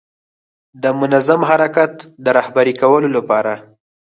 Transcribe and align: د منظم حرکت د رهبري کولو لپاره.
د 0.81 0.83
منظم 0.99 1.41
حرکت 1.49 1.93
د 2.23 2.25
رهبري 2.37 2.73
کولو 2.81 3.07
لپاره. 3.17 3.53